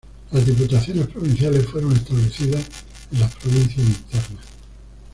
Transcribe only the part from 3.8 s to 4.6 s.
Internas.